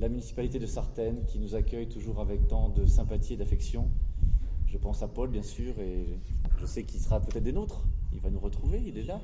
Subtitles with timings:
[0.00, 3.90] La municipalité de Sartène qui nous accueille toujours avec tant de sympathie et d'affection.
[4.66, 6.06] Je pense à Paul, bien sûr, et
[6.58, 7.82] je sais qu'il sera peut-être des nôtres.
[8.14, 9.20] Il va nous retrouver, il est là.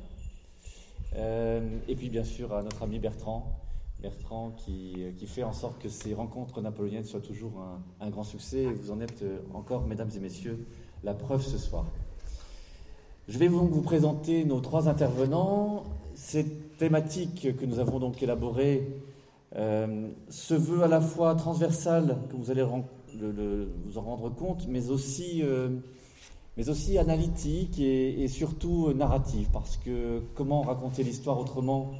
[1.15, 3.59] Euh, et puis, bien sûr, à notre ami Bertrand.
[4.03, 7.65] Bertrand qui, fait en sorte que ces rencontres napoléoniennes soient toujours
[7.99, 8.67] un, grand succès.
[8.67, 10.67] Vous en êtes euh, encore, mesdames et messieurs,
[11.05, 11.87] la preuve ce soir.
[13.29, 15.85] Je vais donc vous présenter nos trois intervenants.
[16.15, 18.87] Cette thématique que nous avons donc élaborée
[19.55, 24.91] euh, se veut à la fois transversale, que vous allez vous en rendre compte, mais
[24.91, 25.71] aussi, euh,
[26.57, 31.93] mais aussi analytique et, surtout euh, narrative, parce que comment raconter l'histoire autrement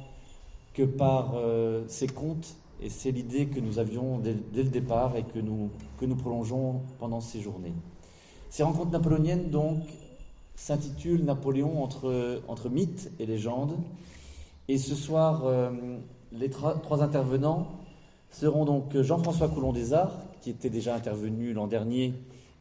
[0.73, 5.23] que par euh, ces contes Et c'est l'idée que nous avions dès, le départ et
[5.23, 7.73] que nous, que nous prolongeons pendant ces journées.
[8.49, 9.79] Ces rencontres napoléoniennes, donc,
[10.55, 13.73] s'intitulent Napoléon entre, entre mythe et légende.
[14.67, 15.71] Et ce soir, euh,
[16.31, 17.67] les trois intervenants
[18.29, 22.13] seront donc Jean-François Coulon des Arts, qui était déjà intervenu l'an dernier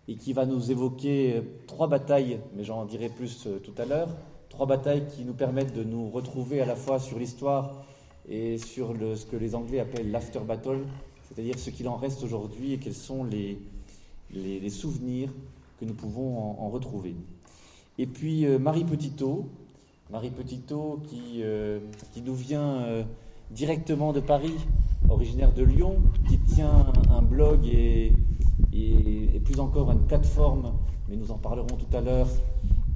[0.08, 3.84] et qui va nous évoquer euh, trois batailles, mais j'en dirai plus euh, tout à
[3.84, 4.08] l'heure,
[4.48, 7.84] trois batailles qui nous permettent de nous retrouver à la fois sur l'histoire
[8.28, 10.80] et sur ce que les Anglais appellent l'after battle,
[11.28, 13.58] c'est-à-dire ce qu'il en reste aujourd'hui et quels sont les,
[14.68, 15.30] souvenirs
[15.78, 17.14] que nous pouvons en, retrouver.
[17.98, 19.46] Et puis euh, Marie Petitot,
[20.10, 21.42] Marie Petitot qui,
[22.12, 23.04] qui nous vient
[23.50, 24.54] directement de Paris,
[25.08, 28.12] originaire de Lyon, qui tient un blog et,
[29.44, 30.72] plus encore une plateforme,
[31.08, 32.28] mais nous en parlerons tout à l'heure,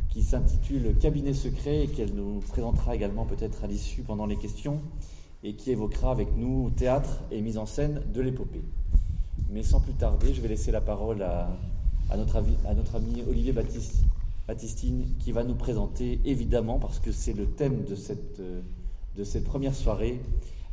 [0.08, 4.80] qui s'intitule Cabinet secret et qu'elle nous présentera également peut-être à l'issue pendant les questions
[5.44, 8.62] et qui évoquera avec nous théâtre et mise en scène de l'épopée.
[9.50, 11.48] Mais sans plus tarder, je vais laisser la parole à,
[12.16, 14.02] notre, à notre ami Olivier Baptiste,
[14.48, 18.60] Baptistine qui va nous présenter, évidemment, parce que c'est le thème de cette, euh,
[19.16, 20.20] de cette première soirée,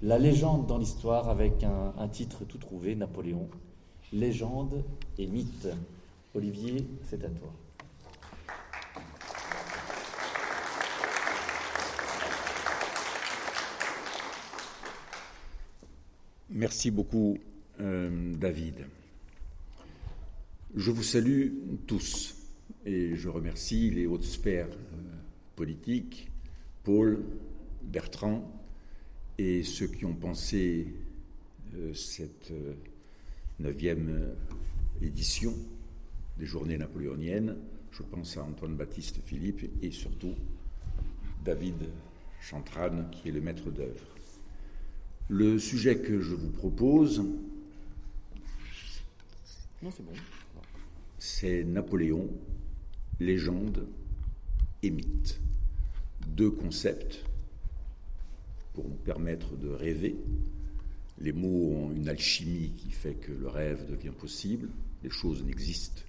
[0.02, 3.50] la légende dans l'histoire avec un, titre tout trouvé, Napoléon,
[4.14, 4.84] légende
[5.18, 5.68] et mythe.
[6.36, 7.52] Olivier, c'est à toi.
[16.50, 17.38] Merci beaucoup,
[17.80, 18.86] euh, David.
[20.76, 21.50] Je vous salue
[21.88, 22.36] tous
[22.86, 25.16] et je remercie les hautes sphères euh,
[25.56, 26.30] politiques,
[26.84, 27.24] Paul,
[27.88, 28.52] Bertrand
[29.38, 30.88] et ceux qui ont pensé
[31.76, 32.74] euh, cette euh,
[33.60, 35.54] neuvième euh, édition
[36.38, 37.56] des Journées napoléoniennes.
[37.92, 40.36] Je pense à Antoine Baptiste Philippe et surtout
[41.44, 41.90] David
[42.42, 44.06] Chantrane qui est le maître d'œuvre.
[45.30, 47.26] Le sujet que je vous propose,
[49.82, 50.14] c'est bon.
[51.18, 52.30] c'est Napoléon,
[53.20, 53.88] légende
[54.84, 55.40] et mythe.
[56.28, 57.24] Deux concepts
[58.78, 60.16] pour nous permettre de rêver.
[61.20, 64.70] Les mots ont une alchimie qui fait que le rêve devient possible.
[65.04, 66.04] Les choses n'existent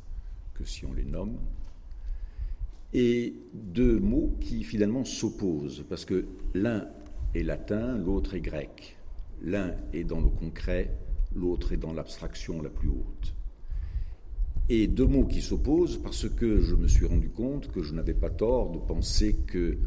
[0.53, 1.39] que si on les nomme.
[2.93, 6.87] Et deux mots qui finalement s'opposent, parce que l'un
[7.35, 8.99] est latin, l'autre est grec.
[9.43, 10.95] L'un est dans le concret,
[11.35, 13.35] l'autre est dans l'abstraction la plus haute.
[14.69, 18.13] Et deux mots qui s'opposent parce que je me suis rendu compte que je n'avais
[18.13, 19.79] pas tort de penser que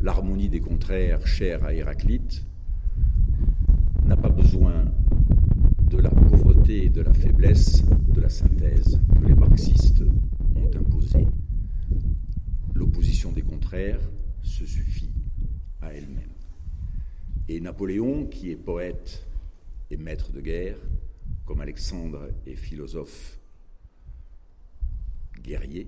[0.00, 2.44] l'harmonie des contraires chère à Héraclite
[4.04, 4.84] n'a pas besoin
[5.90, 10.02] de la pauvreté et de la faiblesse de la synthèse que les marxistes
[10.56, 11.26] ont imposée.
[12.74, 14.00] L'opposition des contraires
[14.42, 15.12] se suffit
[15.82, 16.32] à elle-même.
[17.48, 19.26] Et Napoléon, qui est poète
[19.90, 20.76] et maître de guerre,
[21.44, 23.38] comme Alexandre est philosophe
[25.42, 25.86] guerrier,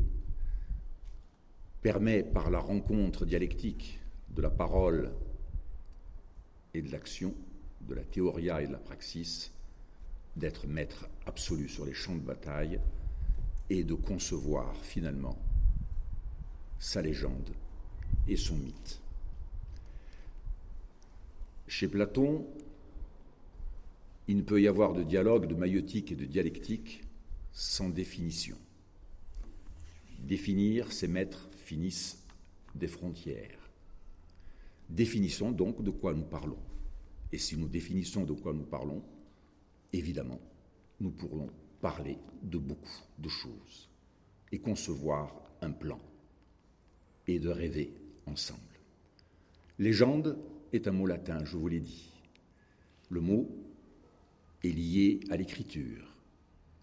[1.82, 4.00] permet par la rencontre dialectique
[4.30, 5.12] de la parole
[6.74, 7.34] et de l'action,
[7.88, 9.52] de la théoria et de la praxis,
[10.36, 12.80] d'être maître absolu sur les champs de bataille
[13.70, 15.38] et de concevoir finalement
[16.78, 17.50] sa légende
[18.28, 19.00] et son mythe.
[21.66, 22.46] Chez Platon,
[24.28, 27.02] il ne peut y avoir de dialogue, de maïotique et de dialectique
[27.52, 28.56] sans définition.
[30.20, 32.18] Définir, c'est mettre, finissent
[32.74, 33.70] des frontières.
[34.88, 36.58] Définissons donc de quoi nous parlons.
[37.30, 39.04] Et si nous définissons de quoi nous parlons,
[39.92, 40.40] évidemment,
[40.98, 41.48] nous pourrons
[41.80, 43.88] parler de beaucoup de choses
[44.50, 45.32] et concevoir
[45.62, 46.00] un plan
[47.28, 47.94] et de rêver
[48.26, 48.76] ensemble.
[49.78, 50.36] Légende
[50.72, 52.10] est un mot latin, je vous l'ai dit.
[53.10, 53.48] Le mot
[54.64, 56.16] est lié à l'écriture,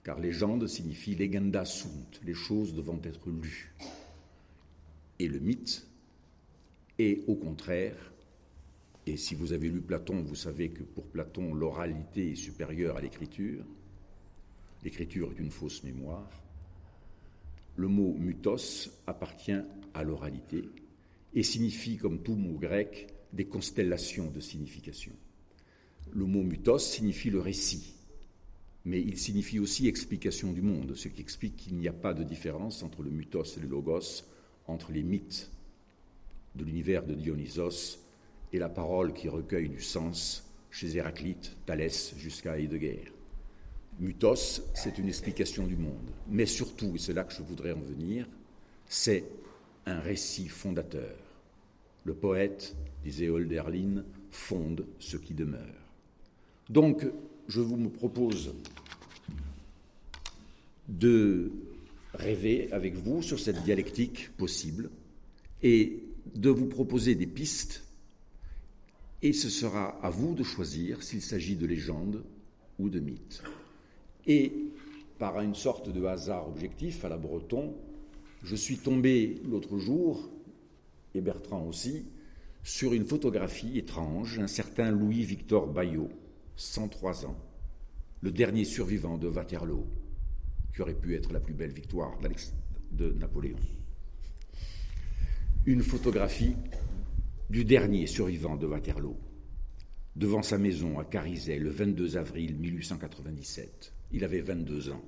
[0.06, 3.74] car légende signifie legenda sunt, les choses devant être lues.
[5.20, 5.88] Et le mythe
[7.00, 8.12] est au contraire,
[9.06, 13.02] et si vous avez lu Platon, vous savez que pour Platon, l'oralité est supérieure à
[13.02, 13.64] l'écriture,
[14.84, 16.30] l'écriture est une fausse mémoire,
[17.78, 19.62] le mot mutos appartient
[19.94, 20.70] à l'oralité
[21.34, 25.14] et signifie, comme tout mot grec, des constellations de signification.
[26.12, 27.94] Le mot mutos signifie le récit,
[28.86, 32.24] mais il signifie aussi explication du monde, ce qui explique qu'il n'y a pas de
[32.24, 34.24] différence entre le mutos et le logos,
[34.68, 35.50] entre les mythes
[36.56, 38.00] de l'univers de Dionysos
[38.54, 43.12] et la parole qui recueille du sens chez Héraclite, Thalès jusqu'à Heidegger.
[44.00, 47.80] Mutos, c'est une explication du monde, mais surtout, et c'est là que je voudrais en
[47.80, 48.28] venir,
[48.88, 49.24] c'est
[49.86, 51.16] un récit fondateur.
[52.04, 55.62] Le poète, disait Holderlin, fonde ce qui demeure.
[56.70, 57.08] Donc,
[57.48, 58.54] je vous propose
[60.88, 61.52] de
[62.18, 64.90] rêver avec vous sur cette dialectique possible
[65.64, 66.04] et
[66.36, 67.84] de vous proposer des pistes,
[69.22, 72.24] et ce sera à vous de choisir s'il s'agit de légende
[72.80, 73.42] ou de mythe.
[74.28, 74.52] Et
[75.18, 77.76] par une sorte de hasard objectif à la Breton,
[78.44, 80.30] je suis tombé l'autre jour,
[81.16, 82.06] et Bertrand aussi,
[82.64, 86.10] sur une photographie étrange, un certain Louis-Victor Bayot,
[86.58, 87.38] 103 ans,
[88.22, 89.86] le dernier survivant de Waterloo,
[90.78, 92.20] qui aurait pu être la plus belle victoire
[92.92, 93.58] de Napoléon.
[95.66, 96.56] Une photographie
[97.50, 99.18] du dernier survivant de Waterloo,
[100.16, 103.92] devant sa maison à Carizet le 22 avril 1897.
[104.12, 105.02] Il avait 22 ans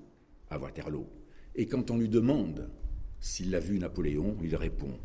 [0.50, 1.08] à Waterloo.
[1.54, 2.68] Et quand on lui demande
[3.20, 4.98] s'il a vu Napoléon, il répond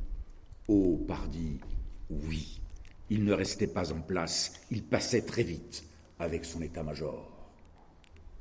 [0.68, 1.60] Oh, pardi,
[2.08, 2.62] oui.
[3.10, 5.84] Il ne restait pas en place, il passait très vite
[6.18, 7.52] avec son état-major.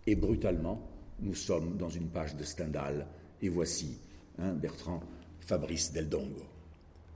[0.08, 3.07] Et brutalement, nous sommes dans une page de Stendhal,
[3.42, 3.98] et voici,
[4.39, 5.01] hein, Bertrand,
[5.39, 6.44] Fabrice Del Dongo.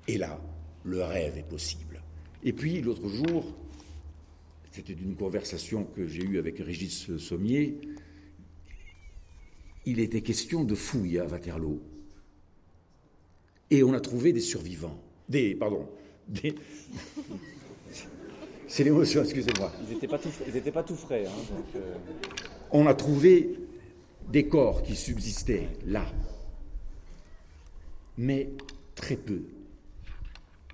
[0.07, 0.39] Et là,
[0.83, 2.01] le rêve est possible.
[2.43, 3.45] Et puis, l'autre jour,
[4.71, 7.79] c'était une conversation que j'ai eue avec Régis Sommier,
[9.87, 11.81] il était question de fouilles à Waterloo.
[13.71, 15.01] Et on a trouvé des survivants.
[15.29, 15.87] Des, pardon,
[16.27, 16.53] des...
[18.67, 19.71] C'est l'émotion, excusez-moi.
[19.87, 20.29] Ils n'étaient pas, tout,
[20.73, 21.25] pas tout frais.
[21.25, 21.31] Hein,
[21.77, 21.95] euh.
[22.71, 23.57] On a trouvé
[24.29, 26.05] des corps qui subsistaient là,
[28.17, 28.49] mais
[28.95, 29.43] très peu.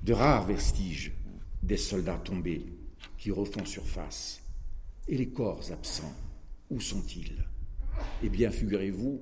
[0.01, 1.13] De rares vestiges
[1.61, 2.65] des soldats tombés
[3.17, 4.41] qui refont surface.
[5.07, 6.13] Et les corps absents,
[6.69, 7.45] où sont-ils?
[8.23, 9.21] Eh bien, figurez-vous,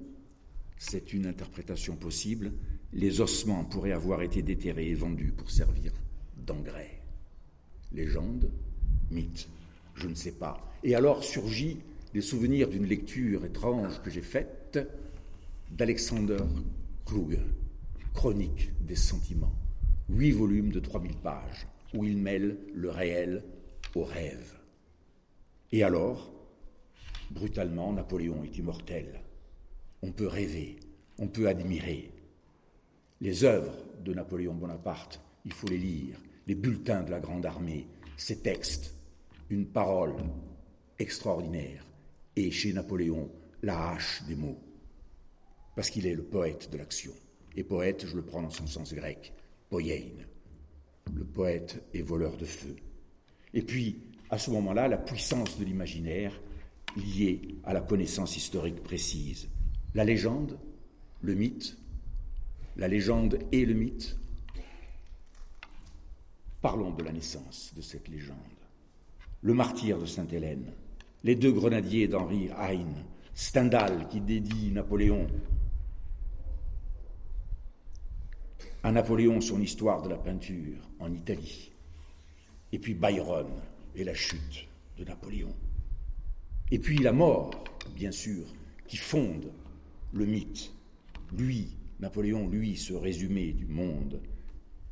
[0.78, 2.52] c'est une interprétation possible,
[2.94, 5.92] les ossements pourraient avoir été déterrés et vendus pour servir
[6.38, 7.02] d'engrais.
[7.92, 8.52] Légende,
[9.12, 9.48] mythe,
[9.96, 10.72] je ne sais pas.
[10.84, 11.80] Et alors surgit
[12.14, 14.80] les souvenirs d'une lecture étrange que j'ai faite
[15.72, 16.44] d'Alexander
[17.06, 17.40] Kluge,
[18.14, 19.56] Chronique des sentiments,
[20.10, 23.44] huit volumes de 3000 pages, où il mêle le réel
[23.96, 24.58] au rêve.
[25.72, 26.32] Et alors,
[27.32, 29.22] Brutalement, Napoléon est immortel.
[30.02, 30.78] On peut rêver,
[31.18, 32.12] on peut admirer.
[33.22, 37.88] Les œuvres de Napoléon Bonaparte, il faut les lire, les bulletins de la Grande Armée,
[38.18, 38.94] ses textes,
[39.50, 40.16] une parole
[41.00, 41.86] extraordinaire,
[42.50, 43.30] chez Napoléon,
[43.62, 44.60] la hache des mots,
[45.76, 47.14] parce qu'il est le poète de l'action.
[47.56, 49.34] Et poète, je le prends dans son sens grec,
[49.70, 50.02] poiein,
[51.14, 52.76] le poète et voleur de feu.
[53.54, 56.42] Et puis, à ce moment-là, la puissance de l'imaginaire
[56.96, 59.50] liées à la connaissance historique précise.
[59.94, 60.58] La légende,
[61.22, 61.78] le mythe,
[62.78, 64.18] la légende et le mythe.
[66.62, 68.38] Parlons de la naissance de cette légende.
[69.42, 70.72] Le martyr de Sainte-Hélène,
[71.24, 75.28] les deux grenadiers d'Henri Heine, Stendhal qui dédie Napoléon
[78.84, 81.72] à Napoléon son histoire de la peinture en Italie,
[82.72, 83.48] et puis Byron
[83.96, 85.54] et la chute de Napoléon.
[86.72, 87.52] Et puis la mort,
[87.96, 88.46] bien sûr,
[88.88, 89.52] qui fonde
[90.14, 90.72] le mythe.
[91.38, 94.22] Lui, Napoléon, lui, ce résumé du monde,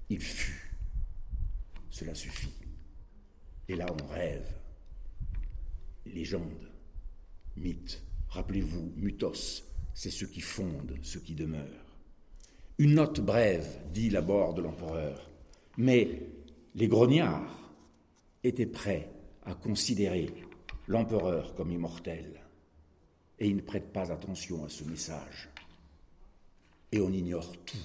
[0.09, 0.75] il fut.
[1.89, 2.53] Cela suffit.
[3.67, 4.59] Et là, on rêve.
[6.06, 6.70] Légende,
[7.56, 9.63] mythe, rappelez-vous, mutos,
[9.94, 11.86] c'est ce qui fonde, ce qui demeure.
[12.77, 15.29] Une note brève, dit l'abord de l'empereur,
[15.77, 16.24] mais
[16.75, 17.74] les grognards
[18.44, 19.10] étaient prêts
[19.44, 20.34] à considérer
[20.88, 22.41] l'empereur comme immortel,
[23.39, 25.50] et il ne prête pas attention à ce message.
[26.91, 27.77] Et on ignore tout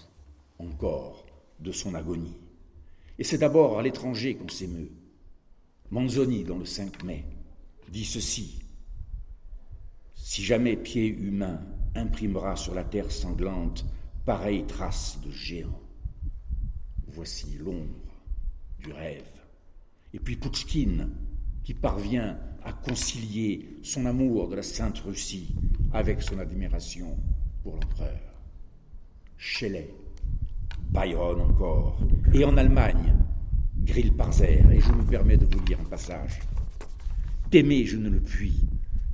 [0.58, 1.26] encore
[1.60, 2.36] de son agonie.
[3.18, 4.90] Et c'est d'abord à l'étranger qu'on s'émeut.
[5.90, 7.24] Manzoni, dans le 5 mai,
[7.90, 8.60] dit ceci
[10.14, 11.60] Si jamais pied humain
[11.94, 13.84] imprimera sur la terre sanglante
[14.24, 15.80] pareille trace de géant,
[17.08, 18.14] voici l'ombre
[18.78, 19.28] du rêve.
[20.12, 21.10] Et puis Pouchkine,
[21.62, 25.54] qui parvient à concilier son amour de la Sainte Russie
[25.92, 27.16] avec son admiration
[27.62, 28.20] pour l'empereur.
[29.36, 29.90] Shelley,
[30.90, 31.98] Byron encore,
[32.32, 33.14] et en Allemagne,
[33.78, 36.40] Grill Parzer, et je me permets de vous lire un passage.
[37.50, 38.66] T'aimer, je ne le puis.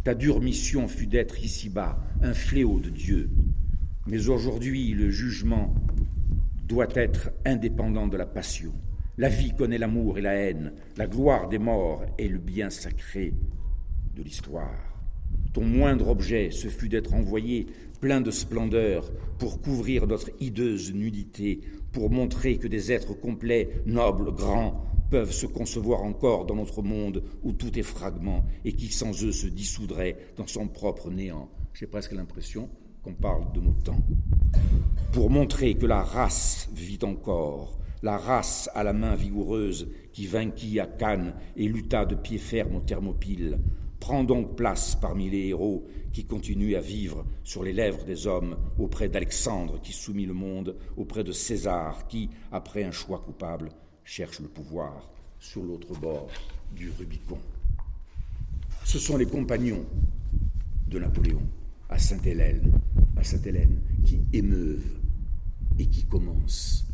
[0.04, 3.30] Ta dure mission fut d'être ici-bas un fléau de Dieu.
[4.06, 5.74] Mais aujourd'hui, le jugement
[6.66, 8.72] doit être indépendant de la passion.
[9.18, 13.34] La vie connaît l'amour et la haine, la gloire des morts et le bien sacré
[14.16, 14.90] de l'histoire.
[15.52, 17.66] Ton moindre objet, ce fut d'être envoyé
[18.00, 21.60] plein de splendeur pour couvrir notre hideuse nudité,
[21.92, 27.22] pour montrer que des êtres complets, nobles, grands, peuvent se concevoir encore dans notre monde
[27.42, 31.50] où tout est fragment et qui sans eux se dissoudrait dans son propre néant.
[31.74, 32.68] J'ai presque l'impression
[33.02, 34.02] qu'on parle de nos temps.
[35.12, 40.80] Pour montrer que la race vit encore, la race à la main vigoureuse qui vainquit
[40.80, 43.58] à Cannes et lutta de pied ferme aux Thermopyles,
[43.98, 48.56] prend donc place parmi les héros qui continuent à vivre sur les lèvres des hommes,
[48.78, 53.70] auprès d'Alexandre qui soumit le monde, auprès de César qui, après un choix coupable,
[54.10, 56.26] cherche le pouvoir sur l'autre bord
[56.74, 57.38] du Rubicon.
[58.84, 59.86] Ce sont les compagnons
[60.88, 61.42] de Napoléon
[61.88, 62.72] à Sainte-Hélène,
[63.16, 64.98] à Sainte-Hélène, qui émeuvent
[65.78, 66.88] et qui commencent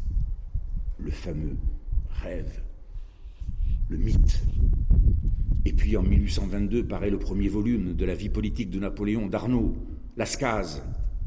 [0.98, 1.56] le fameux
[2.22, 2.62] rêve,
[3.88, 4.42] le mythe.
[5.64, 9.74] Et puis en 1822 paraît le premier volume de la vie politique de Napoléon d'Arnaud,
[10.18, 10.82] Lascaz,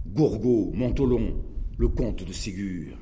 [0.05, 1.43] Gourgaud, Montolon,
[1.79, 2.96] le comte de Ségur.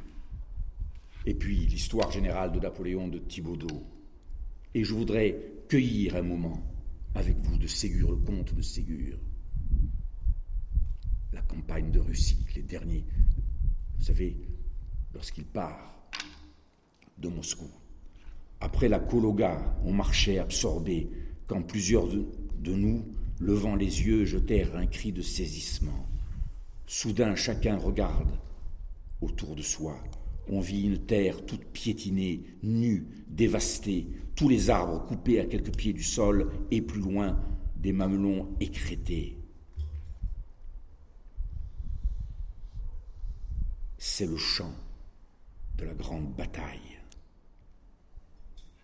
[1.28, 3.84] Et puis l'histoire générale de Napoléon de Thibaudot.
[4.74, 5.36] Et je voudrais
[5.68, 6.64] cueillir un moment
[7.16, 9.20] avec vous de Ségur, le comte de Ségur.
[11.34, 13.04] La campagne de Russie, les derniers.
[13.98, 14.38] Vous savez,
[15.14, 16.10] lorsqu'il part
[17.18, 17.70] de Moscou.
[18.62, 21.10] Après la Kologa, on marchait absorbé
[21.46, 23.06] quand plusieurs de, nous,
[23.42, 26.08] levant les yeux, jetèrent un cri de saisissement.
[26.86, 28.32] Soudain, chacun regarde
[29.20, 30.02] autour de soi.
[30.50, 35.94] On vit une terre toute piétinée, nue, dévastée, tous les arbres coupés à quelques pieds
[35.94, 37.40] du sol et plus loin,
[37.76, 39.38] des mamelons écrétés.
[43.98, 44.74] C'est le chant
[45.78, 47.00] de la grande bataille.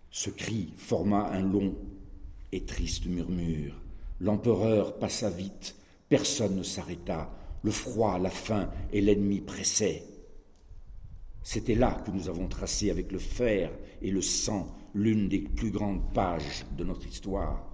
[0.09, 1.75] Ce cri forma un long
[2.51, 3.81] et triste murmure.
[4.19, 5.75] L'empereur passa vite,
[6.07, 7.31] personne ne s'arrêta,
[7.63, 10.03] le froid, la faim et l'ennemi pressaient.
[11.43, 13.69] C'était là que nous avons tracé avec le fer
[14.01, 17.69] et le sang l'une des plus grandes pages de notre histoire.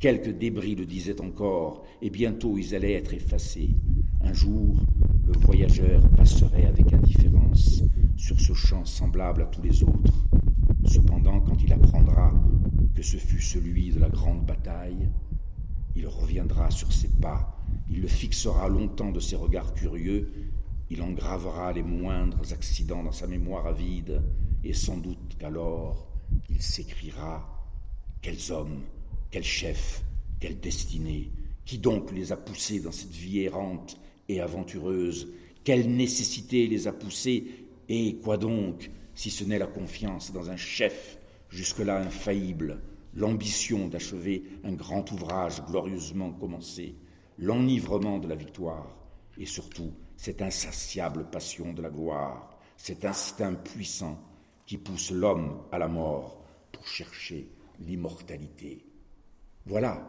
[0.00, 3.70] Quelques débris le disaient encore, et bientôt ils allaient être effacés.
[4.20, 4.76] Un jour,
[5.26, 7.82] le voyageur passerait avec indifférence
[8.16, 10.26] sur ce champ semblable à tous les autres.
[10.84, 12.32] Cependant, quand il apprendra
[12.94, 15.08] que ce fut celui de la grande bataille,
[15.94, 17.56] il reviendra sur ses pas,
[17.88, 20.32] il le fixera longtemps de ses regards curieux,
[20.94, 24.22] il engravera les moindres accidents dans sa mémoire avide,
[24.62, 26.06] et sans doute qu'alors
[26.48, 27.44] il s'écriera
[28.22, 28.80] Quels hommes,
[29.32, 30.04] quels chefs,
[30.38, 31.32] quelle destinée,
[31.64, 33.98] qui donc les a poussés dans cette vie errante
[34.28, 35.26] et aventureuse
[35.64, 40.56] Quelle nécessité les a poussés Et quoi donc si ce n'est la confiance dans un
[40.56, 42.82] chef jusque-là infaillible,
[43.14, 46.94] l'ambition d'achever un grand ouvrage glorieusement commencé,
[47.36, 48.96] l'enivrement de la victoire,
[49.38, 54.18] et surtout cette insatiable passion de la gloire, cet instinct puissant
[54.66, 57.48] qui pousse l'homme à la mort pour chercher
[57.80, 58.84] l'immortalité.
[59.66, 60.06] Voilà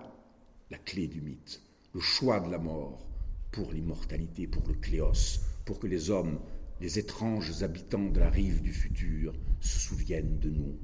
[0.71, 1.61] la clé du mythe,
[1.93, 3.05] le choix de la mort
[3.51, 6.39] pour l'immortalité, pour le cléos, pour que les hommes
[6.81, 10.77] les étranges habitants de la rive du futur se souviennent de nous.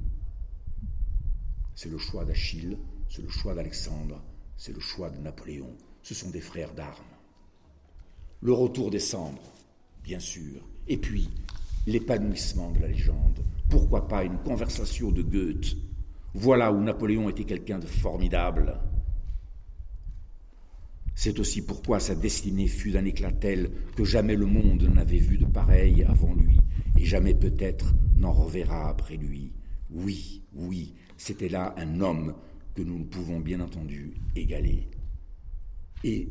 [1.76, 2.78] C'est le choix d'Achille,
[3.10, 4.24] c'est le choix d'Alexandre,
[4.56, 5.76] c'est le choix de Napoléon.
[6.02, 7.11] Ce sont des frères d'armes.
[8.42, 9.54] Le retour des cendres,
[10.04, 10.68] bien sûr.
[10.88, 11.30] Et puis,
[11.86, 13.40] l'épanouissement de la légende.
[13.70, 15.76] Pourquoi pas une conversation de Goethe
[16.34, 18.80] Voilà où Napoléon était quelqu'un de formidable.
[21.14, 25.38] C'est aussi pourquoi sa destinée fut d'un éclat tel que jamais le monde n'avait vu
[25.38, 26.58] de pareil avant lui,
[26.98, 29.52] et jamais peut-être n'en reverra après lui.
[29.92, 32.34] Oui, oui, c'était là un homme
[32.74, 34.90] que nous ne pouvons bien entendu égaler.
[36.04, 36.30] Et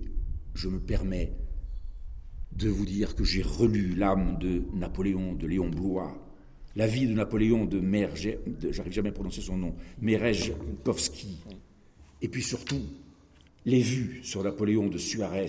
[0.55, 1.35] je me permets
[2.53, 6.17] de vous dire que j'ai relu l'âme de Napoléon, de Léon Blois,
[6.77, 11.39] la vie de Napoléon de Mère, j'arrive jamais à prononcer son nom, Merejkowski,
[12.23, 12.83] et puis surtout
[13.65, 15.47] les vues sur Napoléon de Suarez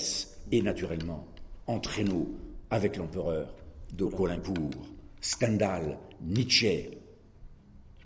[0.52, 1.28] et naturellement
[1.68, 2.34] en traîneau
[2.70, 3.56] avec l'empereur
[3.94, 4.88] de Colincourt,
[5.20, 6.90] Stendhal, Nietzsche,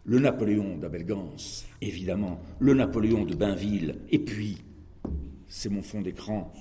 [0.03, 1.05] le Napoléon d'Abel
[1.81, 4.57] évidemment, le Napoléon de Bainville, et puis,
[5.47, 6.53] c'est mon fond d'écran,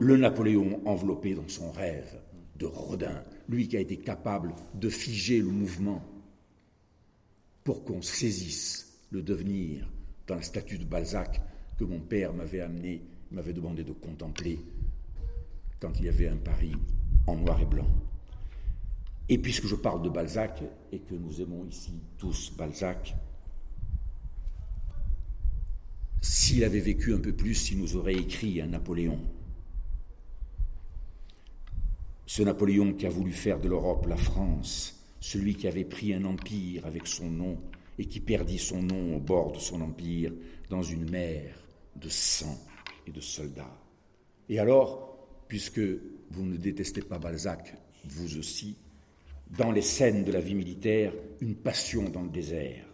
[0.00, 2.20] le Napoléon enveloppé dans son rêve
[2.56, 6.02] de Rodin, lui qui a été capable de figer le mouvement
[7.64, 9.88] pour qu'on saisisse le devenir
[10.26, 11.40] dans la statue de Balzac
[11.78, 14.60] que mon père m'avait amené, m'avait demandé de contempler
[15.80, 16.72] quand il y avait un Paris
[17.26, 17.88] en noir et blanc.
[19.28, 20.62] Et puisque je parle de Balzac
[20.92, 23.16] et que nous aimons ici tous Balzac,
[26.20, 29.18] s'il avait vécu un peu plus, il nous aurait écrit un Napoléon.
[32.28, 36.24] Ce Napoléon qui a voulu faire de l'Europe la France, celui qui avait pris un
[36.24, 37.56] empire avec son nom
[38.00, 40.32] et qui perdit son nom au bord de son empire
[40.68, 41.56] dans une mer
[41.94, 42.58] de sang
[43.06, 43.80] et de soldats.
[44.48, 45.16] Et alors,
[45.46, 45.80] puisque
[46.30, 48.76] vous ne détestez pas Balzac, vous aussi,
[49.56, 52.86] dans les scènes de la vie militaire, une passion dans le désert.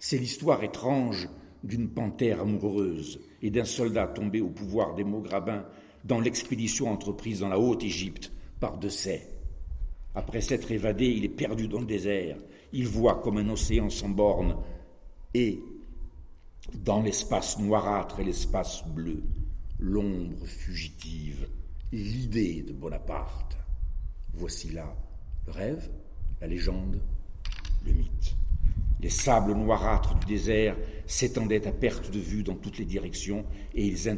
[0.00, 1.28] C'est l'histoire étrange
[1.62, 5.64] d'une panthère amoureuse et d'un soldat tombé au pouvoir des Maugrabins
[6.04, 9.26] dans l'expédition entreprise dans la haute Égypte par Dessay.
[10.14, 12.36] Après s'être évadé, il est perdu dans le désert.
[12.72, 14.56] Il voit comme un océan sans bornes
[15.34, 15.60] et,
[16.74, 19.22] dans l'espace noirâtre et l'espace bleu,
[19.78, 21.48] l'ombre fugitive,
[21.90, 23.56] l'idée de Bonaparte.
[24.34, 24.94] Voici là
[25.46, 25.90] le rêve,
[26.40, 27.00] la légende,
[27.84, 28.36] le mythe.
[29.00, 30.76] Les sables noirâtres du désert
[31.06, 34.08] s'étendaient à perte de vue dans toutes les directions et ils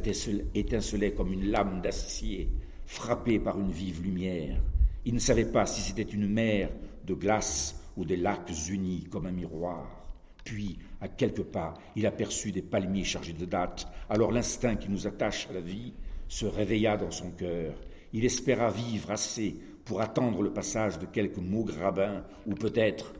[0.54, 2.50] étincelaient comme une lame d'acier
[2.86, 4.60] frappée par une vive lumière.
[5.04, 6.70] Il ne savait pas si c'était une mer
[7.04, 10.02] de glace ou des lacs unis comme un miroir.
[10.44, 13.86] Puis, à quelques pas, il aperçut des palmiers chargés de dattes.
[14.08, 15.92] Alors l'instinct qui nous attache à la vie
[16.28, 17.74] se réveilla dans son cœur.
[18.12, 23.14] Il espéra vivre assez pour attendre le passage de quelques mots grabins, ou peut-être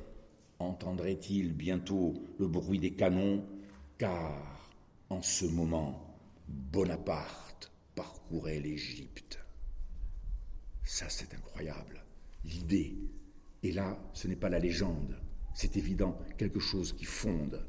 [0.59, 3.44] entendrait-il bientôt le bruit des canons,
[3.98, 4.70] car
[5.09, 6.16] en ce moment,
[6.48, 9.42] Bonaparte parcourait l'Égypte.
[10.85, 12.03] Ça, c'est incroyable.
[12.45, 12.97] L'idée.
[13.62, 15.16] Et là, ce n'est pas la légende,
[15.55, 17.64] c'est évident quelque chose qui fonde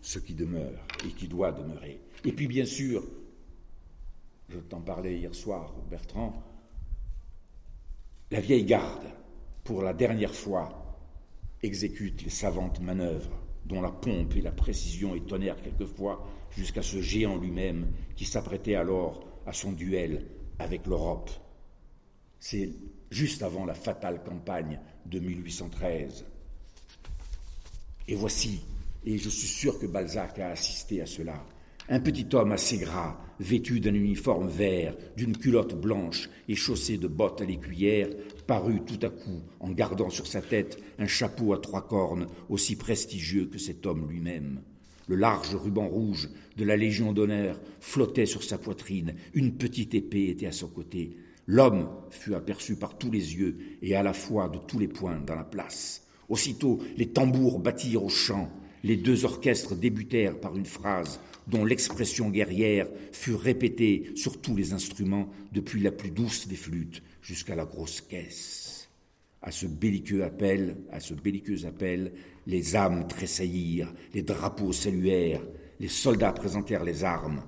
[0.00, 2.00] ce qui demeure et qui doit demeurer.
[2.24, 3.04] Et puis, bien sûr,
[4.48, 6.42] je t'en parlais hier soir, Bertrand,
[8.30, 9.06] la vieille garde,
[9.64, 10.98] pour la dernière fois,
[11.62, 17.36] exécute les savantes manœuvres dont la pompe et la précision étonnèrent quelquefois jusqu'à ce géant
[17.36, 20.26] lui-même qui s'apprêtait alors à son duel
[20.58, 21.30] avec l'Europe.
[22.44, 22.70] C'est
[23.08, 26.24] juste avant la fatale campagne de 1813.
[28.08, 28.62] Et voici,
[29.06, 31.46] et je suis sûr que Balzac a assisté à cela,
[31.88, 37.06] un petit homme assez gras, vêtu d'un uniforme vert, d'une culotte blanche et chaussé de
[37.06, 38.08] bottes à l'écuyère,
[38.48, 42.74] parut tout à coup, en gardant sur sa tête un chapeau à trois cornes aussi
[42.74, 44.62] prestigieux que cet homme lui-même.
[45.06, 50.28] Le large ruban rouge de la Légion d'honneur flottait sur sa poitrine, une petite épée
[50.28, 51.16] était à son côté.
[51.46, 55.20] L'homme fut aperçu par tous les yeux et à la fois de tous les points
[55.20, 56.06] dans la place.
[56.28, 58.50] Aussitôt, les tambours battirent au chant,
[58.84, 64.72] les deux orchestres débutèrent par une phrase dont l'expression guerrière fut répétée sur tous les
[64.72, 68.88] instruments, depuis la plus douce des flûtes jusqu'à la grosse caisse.
[69.40, 72.12] À ce belliqueux appel, à ce belliqueux appel,
[72.46, 75.42] les âmes tressaillirent, les drapeaux saluèrent,
[75.80, 77.42] les soldats présentèrent les armes.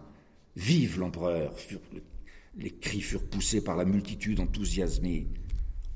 [0.57, 1.55] Vive l'empereur
[2.57, 5.29] Les cris furent poussés par la multitude enthousiasmée.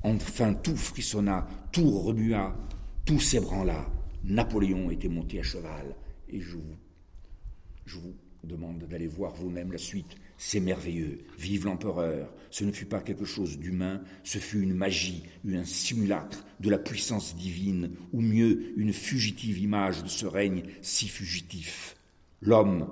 [0.03, 2.55] Enfin tout frissonna, tout remua,
[3.05, 3.89] tout s'ébranla.
[4.23, 5.95] Napoléon était monté à cheval,
[6.27, 6.75] et je vous
[7.85, 10.15] je vous demande d'aller voir vous-même la suite.
[10.37, 11.19] C'est merveilleux.
[11.37, 12.31] Vive l'empereur.
[12.51, 16.77] Ce ne fut pas quelque chose d'humain, ce fut une magie, un simulacre de la
[16.77, 21.95] puissance divine, ou mieux, une fugitive image de ce règne si fugitif.
[22.41, 22.87] L'homme,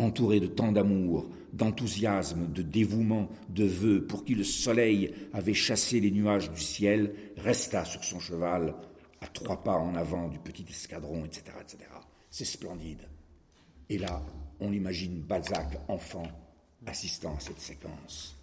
[0.00, 6.00] entouré de tant d'amour, d'enthousiasme, de dévouement, de vœux, pour qui le soleil avait chassé
[6.00, 8.74] les nuages du ciel, resta sur son cheval,
[9.20, 11.44] à trois pas en avant du petit escadron, etc.
[11.60, 11.78] etc.
[12.30, 13.02] C'est splendide.
[13.88, 14.22] Et là,
[14.60, 16.26] on imagine Balzac, enfant,
[16.86, 18.36] assistant à cette séquence.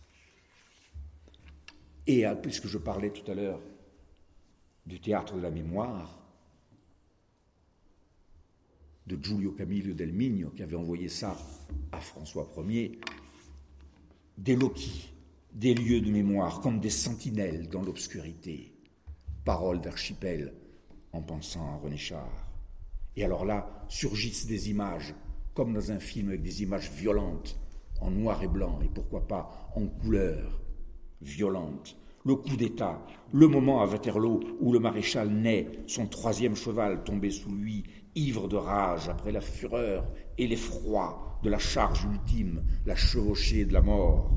[2.05, 3.61] Et puisque je parlais tout à l'heure
[4.85, 6.26] du théâtre de la mémoire,
[9.07, 11.37] de Giulio Camillo del Migno, qui avait envoyé ça
[11.91, 12.99] à François Ier,
[14.37, 15.09] des loquis,
[15.53, 18.73] des lieux de mémoire, comme des sentinelles dans l'obscurité.
[19.45, 20.53] Paroles d'archipel
[21.13, 22.29] en pensant à René Char.
[23.15, 25.15] Et alors là, surgissent des images,
[25.53, 27.57] comme dans un film avec des images violentes,
[28.01, 30.61] en noir et blanc, et pourquoi pas en couleur,
[31.21, 31.97] violente.
[32.25, 37.31] Le coup d'État, le moment à Waterloo où le maréchal naît, son troisième cheval tombé
[37.31, 37.85] sous lui,
[38.17, 40.05] ivre de rage après la fureur
[40.37, 44.31] et l'effroi de la charge ultime, la chevauchée de la mort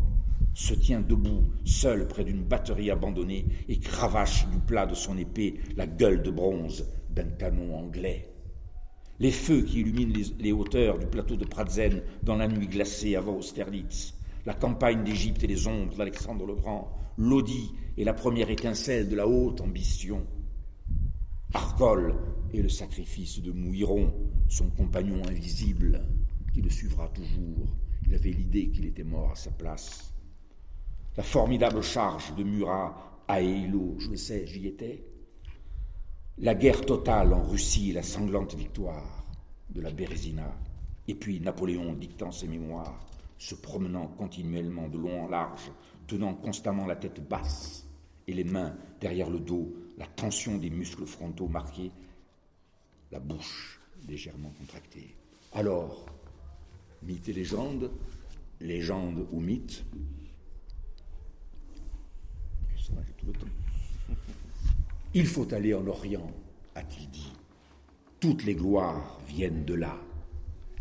[0.52, 5.60] se tient debout, seul près d'une batterie abandonnée, et cravache du plat de son épée
[5.76, 8.28] la gueule de bronze d'un canon anglais.
[9.18, 13.36] Les feux qui illuminent les, hauteurs du plateau de Pratzen dans la nuit glacée avant
[13.36, 14.14] Austerlitz,
[14.46, 19.16] la campagne d'Égypte et les ombres d'Alexandre le Grand, l'audit et la première étincelle de
[19.16, 20.26] la haute ambition.
[21.52, 22.14] Argol
[22.52, 24.12] et le sacrifice de Mouiron,
[24.48, 26.02] son compagnon invisible,
[26.52, 27.66] qui le suivra toujours.
[28.06, 30.12] Il avait l'idée qu'il était mort à sa place.
[31.16, 35.04] La formidable charge de Murat à Eilo, je le sais, j'y étais,
[36.38, 39.26] la guerre totale en Russie la sanglante victoire
[39.68, 40.56] de la Bérésina,
[41.06, 42.98] et puis Napoléon dictant ses mémoires,
[43.38, 45.70] se promenant continuellement de long en large,
[46.06, 47.86] tenant constamment la tête basse
[48.26, 51.90] et les mains derrière le dos, la tension des muscles frontaux marqués,
[53.10, 55.16] la bouche légèrement contractée.
[55.52, 56.06] Alors,
[57.02, 57.90] mythe et légende,
[58.60, 59.84] légende ou mythe,
[65.12, 66.30] il faut aller en Orient,
[66.74, 67.32] a-t-il dit.
[68.20, 69.96] Toutes les gloires viennent de là.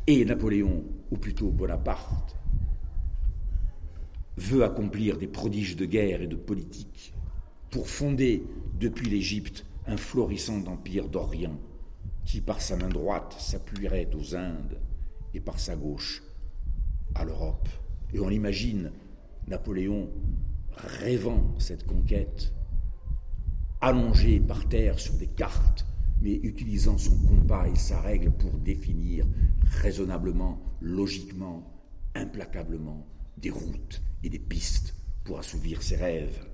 [0.05, 2.35] Et Napoléon, ou plutôt Bonaparte,
[4.37, 7.13] veut accomplir des prodiges de guerre et de politique
[7.69, 8.43] pour fonder
[8.79, 11.59] depuis l'Égypte un florissant empire d'Orient
[12.29, 14.77] qui, par sa main droite, s'appuierait aux Indes
[15.33, 16.21] et par sa gauche
[17.15, 17.67] à l'Europe.
[18.13, 18.91] Et on imagine
[19.47, 20.11] Napoléon
[20.75, 22.53] rêvant cette conquête,
[23.81, 25.87] allongé par terre sur des cartes,
[26.21, 29.25] mais utilisant son compas et sa règle pour définir
[29.81, 31.81] raisonnablement, logiquement,
[32.13, 33.07] implacablement
[33.39, 36.45] des routes et des pistes pour assouvir ses rêves.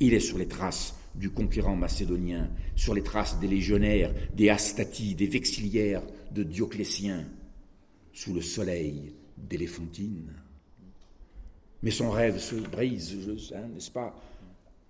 [0.00, 5.14] Il est sur les traces du conquérant macédonien, sur les traces des légionnaires, des Astatis,
[5.14, 7.24] des vexilières de Dioclétien,
[8.12, 10.32] sous le soleil d'Éléphantine.
[11.82, 13.16] Mais son rêve se brise,
[13.74, 14.14] n'est-ce pas,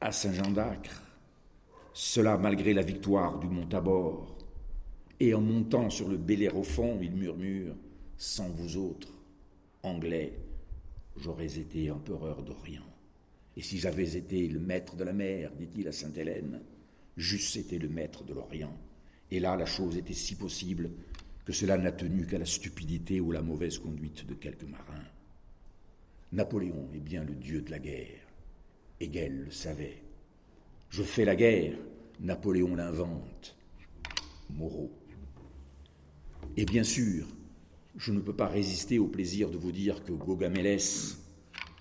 [0.00, 1.02] à Saint-Jean d'Acre.
[1.94, 4.38] Cela malgré la victoire du Mont Tabor.
[5.20, 7.74] Et en montant sur le Bellérophon, il murmure
[8.16, 9.12] Sans vous autres,
[9.82, 10.38] Anglais,
[11.16, 12.91] j'aurais été empereur d'Orient.
[13.56, 16.62] Et si j'avais été le maître de la mer, dit-il à Sainte-Hélène,
[17.16, 18.76] j'eusse été le maître de l'Orient.
[19.30, 20.90] Et là, la chose était si possible
[21.44, 25.04] que cela n'a tenu qu'à la stupidité ou la mauvaise conduite de quelques marins.
[26.32, 28.26] Napoléon est bien le dieu de la guerre.
[29.00, 30.02] Hegel le savait.
[30.88, 31.76] Je fais la guerre,
[32.20, 33.56] Napoléon l'invente.
[34.50, 34.90] Moreau.
[36.56, 37.26] Et bien sûr,
[37.96, 41.18] je ne peux pas résister au plaisir de vous dire que Gaugamélès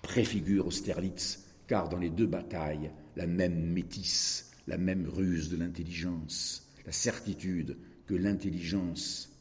[0.02, 6.70] préfigure Austerlitz, car dans les deux batailles, la même métisse, la même ruse de l'intelligence,
[6.84, 9.32] la certitude que l'intelligence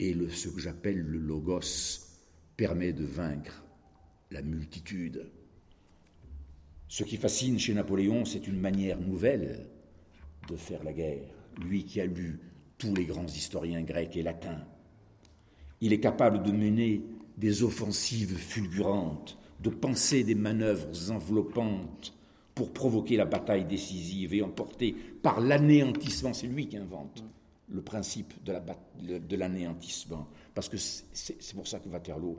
[0.00, 2.00] le, ce que j'appelle le logos
[2.56, 3.62] permet de vaincre
[4.30, 5.30] la multitude.
[6.88, 9.66] Ce qui fascine chez Napoléon, c'est une manière nouvelle
[10.48, 11.28] de faire la guerre,
[11.60, 12.40] lui qui a lu
[12.78, 14.64] tous les grands historiens grecs et latins.
[15.82, 17.04] Il est capable de mener
[17.36, 22.14] des offensives fulgurantes, de penser des manœuvres enveloppantes
[22.54, 27.24] pour provoquer la bataille décisive et emporter par l'anéantissement, c'est lui qui invente
[27.68, 30.26] le principe de l'anéantissement.
[30.54, 32.36] Parce que c'est pour ça que Waterloo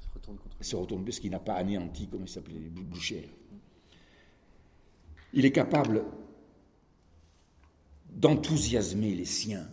[0.00, 3.28] se retourne, contre se retourne parce qu'il n'a pas anéanti, comme il s'appelait, Boucher.
[5.32, 6.04] Il est capable
[8.10, 9.68] d'enthousiasmer les siens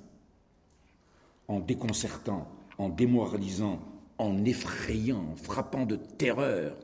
[1.47, 3.79] en déconcertant, en démoralisant,
[4.21, 6.77] en effrayant, en frappant de terreur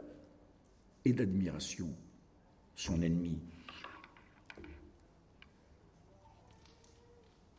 [1.05, 1.87] et d'admiration
[2.75, 3.37] son ennemi.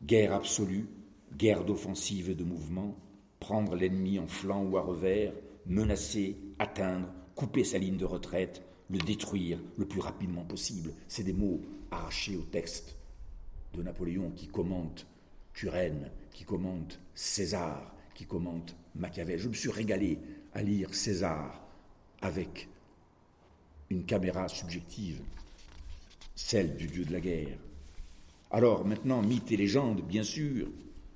[0.03, 0.85] Guerre absolue,
[1.37, 2.93] guerre d'offensive et de mouvement,
[3.39, 5.33] prendre l'ennemi en flanc ou à revers,
[5.65, 10.93] menacer, atteindre, couper sa ligne de retraite, le détruire le plus rapidement possible.
[11.07, 12.97] C'est des mots arrachés au texte
[13.75, 15.07] de Napoléon qui commente
[15.53, 19.39] Turenne, qui commente César, qui commente Machiavel.
[19.39, 20.19] Je me suis régalé
[20.53, 21.65] à lire César
[22.21, 22.67] avec
[23.89, 25.21] une caméra subjective,
[26.35, 27.57] celle du dieu de la guerre.
[28.51, 30.67] Alors maintenant, mythe et légende, bien sûr,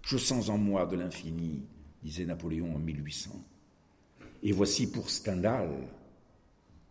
[0.04, 1.64] je sens en moi de l'infini,
[2.04, 3.32] disait Napoléon en 1800.
[4.44, 5.70] Et voici pour Stendhal,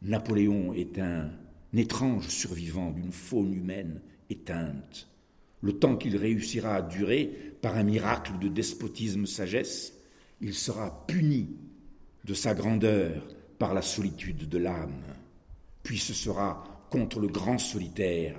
[0.02, 1.30] Napoléon est un
[1.74, 4.00] étrange survivant d'une faune humaine
[4.30, 5.08] éteinte.
[5.60, 9.92] Le temps qu'il réussira à durer par un miracle de despotisme sagesse,
[10.42, 11.56] il sera puni
[12.24, 13.28] de sa grandeur
[13.58, 15.04] par la solitude de l'âme.
[15.84, 18.38] Puis ce sera contre le grand solitaire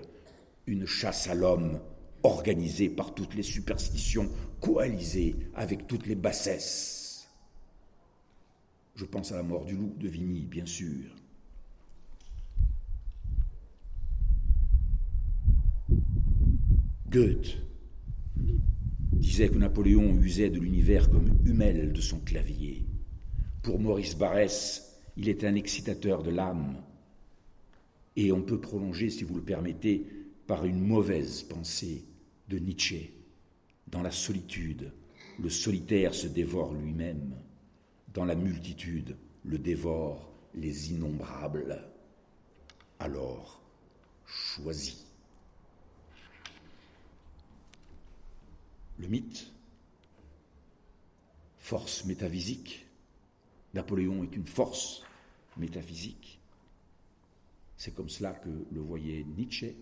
[0.68, 1.80] une chasse à l'homme
[2.24, 7.30] organisée par toutes les superstitions, coalisée avec toutes les bassesses.
[8.96, 11.16] Je pense à la mort du loup de Vigny, bien sûr.
[17.10, 17.58] Goethe
[19.24, 22.86] disait que Napoléon usait de l'univers comme Hummel de son clavier.
[23.62, 26.84] Pour Maurice Barrès, il est un excitateur de l'âme.
[28.18, 30.06] Et on peut prolonger, si vous le permettez,
[30.46, 32.04] par une mauvaise pensée
[32.50, 33.14] de Nietzsche.
[33.88, 34.92] Dans la solitude,
[35.42, 37.34] le solitaire se dévore lui-même.
[38.14, 41.82] Dans la multitude, le dévore les innombrables.
[43.00, 43.62] Alors,
[44.26, 45.03] choisis.
[49.04, 49.52] Le mythe,
[51.60, 52.86] force métaphysique.
[53.74, 55.04] Napoléon est une force
[55.58, 56.40] métaphysique.
[57.76, 59.76] C'est comme cela que le voyait Nietzsche.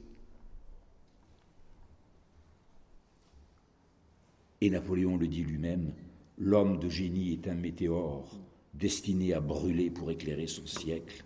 [4.60, 5.93] Et Napoléon le dit lui-même,
[6.39, 8.27] l'homme de génie est un météore
[8.73, 11.23] destiné à brûler pour éclairer son siècle.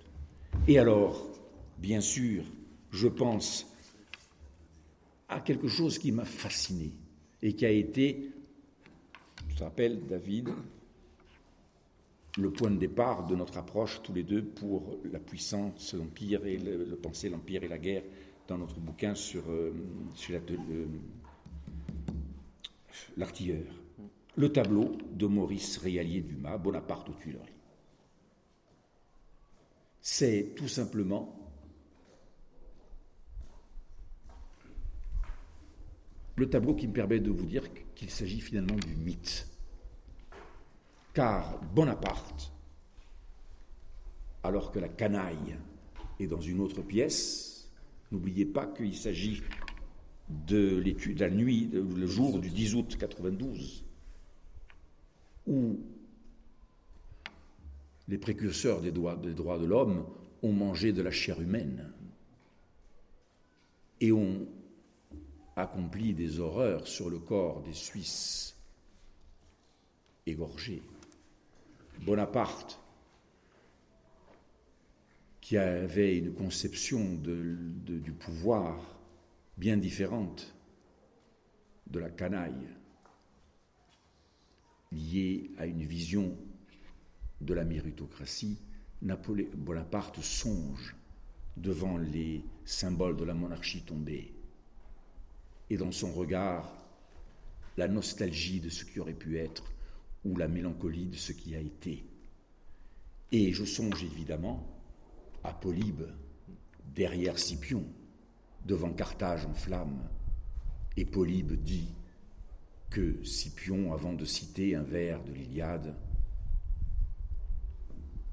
[0.67, 1.29] Et alors,
[1.77, 2.43] bien sûr,
[2.91, 3.73] je pense
[5.29, 6.91] à quelque chose qui m'a fasciné
[7.45, 8.31] et qui a été,
[9.49, 10.49] je te rappelle, David,
[12.39, 16.58] le point de départ de notre approche tous les deux pour la puissance, l'empire et
[16.58, 18.01] le, penser l'empire et la guerre
[18.47, 19.71] dans notre bouquin sur, euh,
[23.15, 23.63] l'artilleur.
[24.36, 27.45] Le tableau de Maurice Réalier Dumas, Bonaparte aux Tuileries.
[30.01, 31.44] C'est tout simplement
[36.36, 37.63] le tableau qui me permet de vous dire
[37.95, 39.48] qu'il s'agit finalement du mythe.
[41.13, 42.52] Car Bonaparte,
[44.43, 45.58] alors que la canaille
[46.19, 47.69] est dans une autre pièce,
[48.12, 49.41] n'oubliez pas qu'il s'agit
[50.48, 53.86] de l'étude, la nuit, le jour du 10 août 92,
[55.48, 55.80] où
[58.08, 60.06] les précurseurs des droits, des droits de l'homme
[60.43, 61.91] ont mangé de la chair humaine
[64.02, 64.48] et ont
[65.55, 68.55] accompli des horreurs sur le corps des Suisses
[70.25, 70.83] égorgés.
[72.01, 72.81] Bonaparte,
[75.39, 78.99] qui avait une conception du pouvoir
[79.57, 80.53] bien différente
[81.87, 82.67] de la canaille,
[84.91, 86.35] liée à une vision
[87.41, 88.57] de la méritocratie,
[89.01, 90.95] Bonaparte songe
[91.55, 94.35] devant les symboles de la monarchie tombée
[95.69, 96.71] et dans son regard
[97.78, 99.71] la nostalgie de ce qui aurait pu être
[100.23, 102.06] ou la mélancolie de ce qui a été.
[103.32, 104.65] Et je songe évidemment
[105.43, 106.04] à Polybe,
[106.93, 107.84] derrière Scipion,
[108.65, 110.08] devant Carthage en flammes.
[110.97, 111.93] Et Polybe dit
[112.89, 115.95] que Scipion, avant de citer un vers de l'Iliade,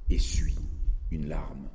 [0.09, 0.59] essuie
[1.11, 1.69] une larme.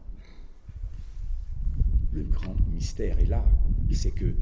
[2.13, 3.45] Le grand mystère est là,
[3.91, 4.35] c'est que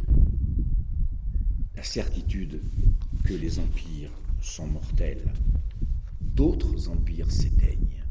[1.75, 2.61] la certitude
[3.25, 4.11] que les empires
[4.41, 5.31] sont mortels.
[6.21, 8.03] D'autres empires s'éteignent.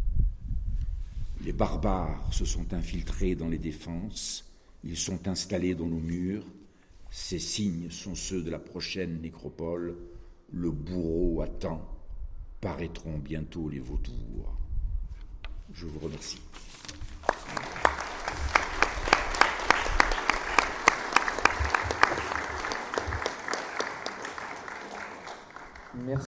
[1.44, 4.44] Les barbares se sont infiltrés dans les défenses,
[4.82, 6.44] ils sont installés dans nos murs.
[7.10, 9.96] Ces signes sont ceux de la prochaine nécropole.
[10.52, 11.88] Le bourreau attend.
[12.60, 14.58] Paraîtront bientôt les vautours.
[15.72, 16.40] Je vous remercie.
[25.94, 26.26] Merci.